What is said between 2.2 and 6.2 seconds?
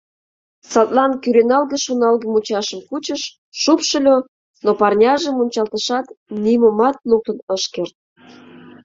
мучашым кучыш, шупшыльо, но парняже мунчалтышат,